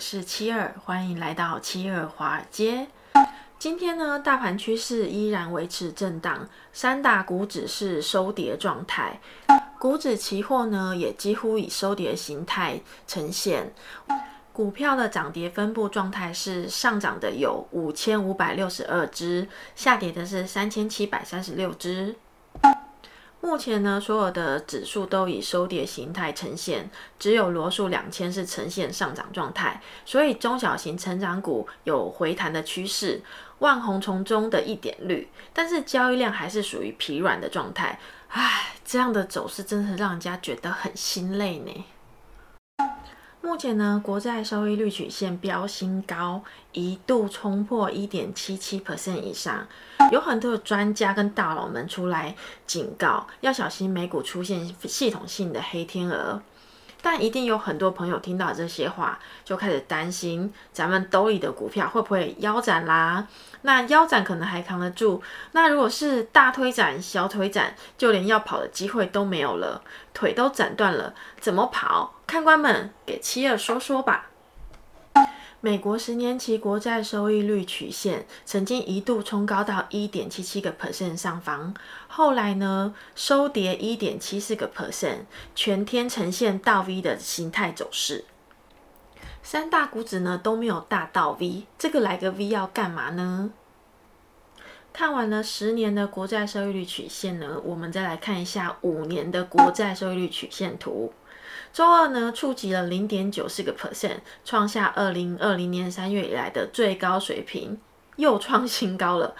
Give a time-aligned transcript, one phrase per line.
[0.00, 2.88] 是七二，欢迎来到七二华尔街。
[3.58, 9.20] 今天呢，大盘趋势依然维持震荡，三大股指是收跌状态，
[9.78, 13.74] 股指期货呢也几乎以收跌形态呈现。
[14.54, 19.46] 股票的涨跌分布状态是上涨的有五千五百六十二只，
[19.76, 22.16] 下跌的是三千七百三十六只。
[23.42, 33.22] 目前呢，所有的指数都以收跌形态呈现，只有罗数两千是呈现上涨状态，所以中小型成长股有回弹的趋势，
[33.60, 37.98] 万红丛中的一点绿，但是交易量还是属于疲软的状态。
[38.28, 41.84] 唉，这样的走势真的让人家觉得很心累呢。
[43.42, 49.66] 目前呢，国债收益率曲线飙新高，一度冲破一点七七 percent 以上，
[50.12, 56.40] 有很多的专家跟大佬们出来警告，要小心美股出现系统性的黑天鹅。
[57.02, 63.26] 但一定有很多朋友听到这些话，就开始担心咱们兜里的股票会不会腰斩啦？
[63.62, 69.82] 那腰斩可能还扛得住，那如果是大推斩、小腿斩，就连要跑的机会都没有了，
[70.14, 72.14] 腿都斩断了，怎么跑？
[72.26, 74.29] 看官们，给七二说说吧。
[75.62, 81.74] 美国十年期国债收益率曲线曾经一度冲高到一点七七个 percent 上方，
[82.08, 88.24] 后来呢收跌一点七四个 percent，全天呈现倒 V 的形态走势。
[89.42, 93.50] 三大股指呢都没有大倒 V，这个来个 V 要干嘛呢？
[94.94, 101.12] 看完了十年的国债收益率曲线呢，我们再来看一下五年的国债收益率曲线图。
[101.72, 107.78] 周二呢，触及了零点九四个 percent，创下二零二零年三月以来的最高水平，
[108.16, 109.34] 又创新高了。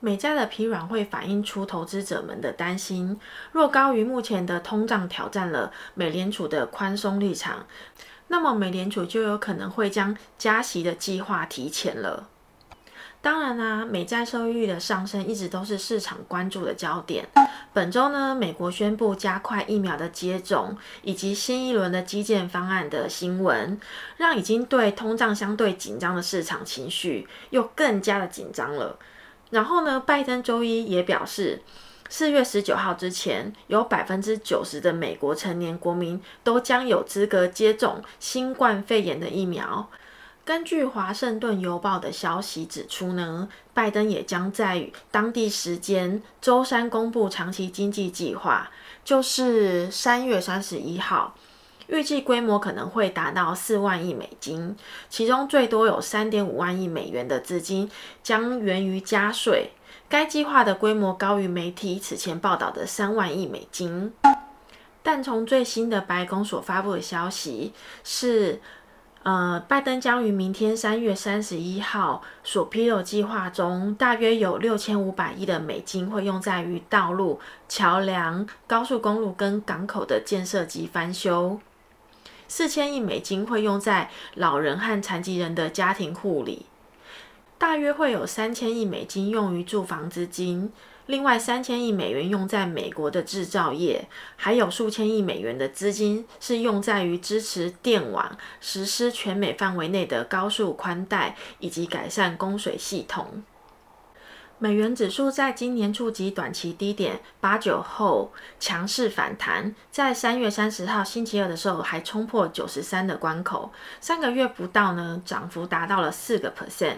[0.00, 3.18] 美债的疲软会反映出投资者们的担心，
[3.52, 7.66] 若高于目前的通胀挑战了美联储的宽松立场，
[8.28, 12.28] 那么美联储就有可能会将加息的计划提前了。
[13.22, 17.24] 当然啦、啊，美债收益率的上升一直都是市场关注的焦点。
[17.72, 23.80] 本周呢，美国宣布加快疫苗的接种，以及新一轮的基建方案的新闻，
[24.16, 28.98] 让已经对通胀相对紧张的市场情绪又更加的紧张了。
[29.50, 31.62] 然后呢，拜登周一也表示，
[32.08, 39.88] 四月十九号之前，有百分之九十的美国成年国民都将有资格接种新冠肺炎的疫苗。
[40.44, 48.68] 根据《华盛顿邮报》的消息指出呢，拜登也将在当地时间周三公布长期经济计划，
[49.04, 51.36] 就是三月三十一号，
[51.86, 54.76] 预计规模可能会达到四万亿美金，
[55.08, 57.88] 其中最多有三点五万亿美元的资金
[58.24, 59.70] 将源于加税。
[60.08, 64.12] 该计划的规模高于媒体此前报道的三万亿美金，
[65.04, 67.72] 但从最新的白宫所发布的消息
[68.02, 68.60] 是。
[69.24, 77.38] 呃，拜登将于明天三月三十一号所披露计划中，大约有六千五百亿的美金会用在于道路、
[77.68, 81.60] 桥梁、高速公路跟港口的建设及翻修；
[82.48, 86.66] 四千亿美金会用在老人和残疾人的家庭护理；
[87.62, 90.72] 大约会有三千亿美金用于住房资金。
[91.06, 103.44] 另外三千亿美元用在美国的制造业，还有数千亿美元的资金是用在于支持电网、实施全美范围内的高速宽带以及改善供水系统。
[104.58, 113.70] 美元指数在今年触及短期低点八九后强势反弹，在三月三十号星期二的时候还冲破九十三的关口，
[114.00, 116.96] 三个月不到呢，涨幅达到了四个 percent。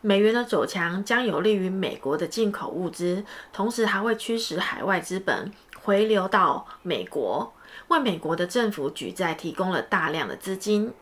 [0.00, 5.52] 美元的走强将有利于美国的进口物资，同时还会驱使海外资本
[5.82, 7.52] 回流到美国，
[7.88, 10.92] 为美国的政府举债提供了大量的资金。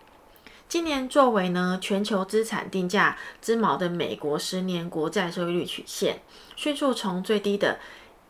[0.68, 6.20] 今年作为呢全球资产定价之锚的美国十年国债收益率曲线，
[6.56, 7.78] 迅速从最低的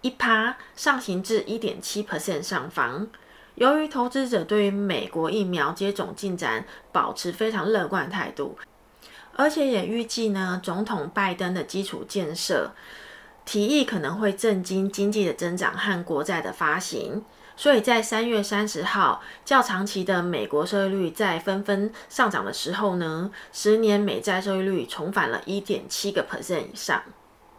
[0.02, 3.08] 一趴上行至一点七 percent 上方。
[3.56, 8.56] 由于投资者对于美国疫苗接种进展保持非常乐观态度。
[9.38, 12.73] 而且也预计呢，总统拜登的基础建设
[13.44, 17.25] 提议可能会震惊经济的增长和国债的发行，
[17.56, 27.00] 所以在三月三十号较长期的美国收益率在纷纷上涨的时候呢，十年美债收益率重返了一点七个 percent 以上。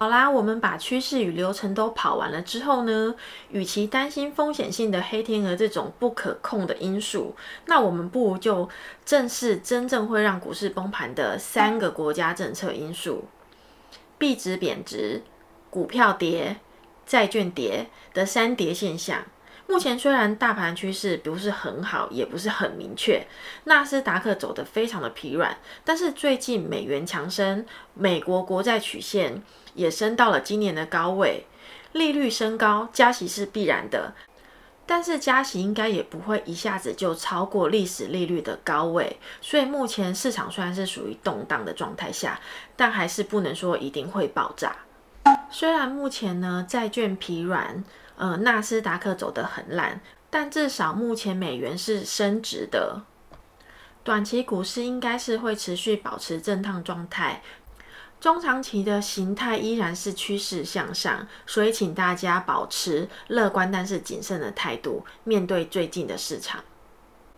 [0.01, 3.13] 好啦，我们把趋势与流程都跑完了之后呢，
[3.49, 7.35] 与其担心风险性的黑天鹅这种不可控的因素，
[7.65, 8.69] 那我们不如就
[9.03, 13.25] 正视真正会让股市崩盘的三个国家政策因素：
[14.17, 15.21] 币值贬值、
[15.69, 16.55] 股票跌、
[17.05, 19.25] 债券跌的三跌现象。
[19.67, 23.27] 目前虽然大盘趋势不是很好，也不是很明确，
[23.65, 27.63] 纳斯达克走得非常的疲软，但是最近美元强升，
[27.93, 29.43] 美国国债曲线
[29.75, 31.45] 也升到了今年的高位，
[31.93, 34.13] 利率升高，加息是必然的，
[34.85, 42.39] 但是加息应该也不会一下子就超过历史利率的高位，所以目前市场虽然是属于动荡的状态下，
[42.75, 44.75] 但还是不能说一定会爆炸。
[45.51, 47.83] 虽然目前呢债券疲软。
[48.21, 53.03] 呃，纳斯达克走得很烂，但至少目前美元是升值的，
[54.03, 57.41] 短期股市应该是会持续保持震荡状态，
[58.19, 66.63] 中长期的形态依然是趋势向上，所以请大家保持乐观但是谨慎的态度，面对最近的市场。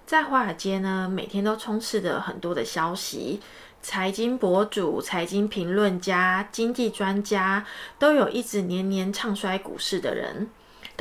[0.07, 3.39] 在华尔街呢，每天都充斥着很多的消息，
[3.81, 7.65] 财经博主、财经评论家、经济专家，
[7.99, 10.49] 都有一直年年唱衰股市的人。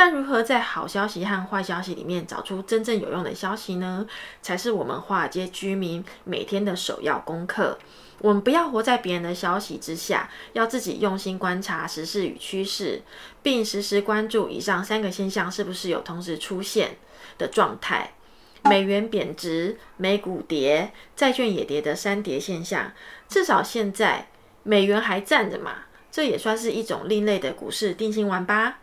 [0.02, 4.06] 但如何在好消息和坏消息里面找出真正有用的消息呢？
[4.40, 7.78] 才是我们华尔街居民每天的首要功课。
[8.20, 13.02] 我们不要活在别人的消息之下，要自己用心观察时事与趋势，
[13.42, 16.96] 并时时关注以上三个现象是不是有同时出现
[17.36, 18.14] 的状态：
[18.64, 22.90] 美元贬值、美股跌、债券也跌的三跌现象。
[23.28, 24.28] 至少现在
[24.62, 25.72] 美元还站着嘛，
[26.10, 28.78] 这也算是一种另类的股市定心丸吧。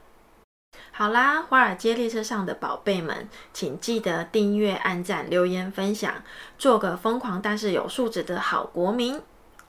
[0.98, 6.12] 好啦，华尔街列车上的宝贝们，请记得订阅、按赞、留言、分享，
[6.58, 9.22] 做个疯狂但是有素质的好国民。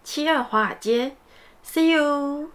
[0.03, 1.17] 七二华尔街
[1.63, 2.49] ，See you。